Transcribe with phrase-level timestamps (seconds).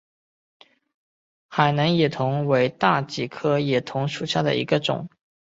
[1.47, 5.07] 海南野桐为大戟科野桐属下的一个种。